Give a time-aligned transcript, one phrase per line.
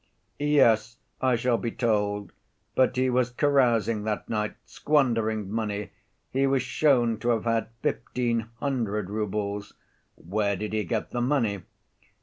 [0.39, 2.31] "Yes, I shall be told,
[2.73, 5.91] but he was carousing that night, squandering money;
[6.31, 11.61] he was shown to have had fifteen hundred roubles—where did he get the money?